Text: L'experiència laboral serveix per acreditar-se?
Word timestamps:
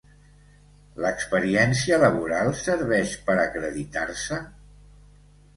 L'experiència 1.05 2.01
laboral 2.05 2.51
serveix 2.63 3.13
per 3.29 3.37
acreditar-se? 3.47 4.45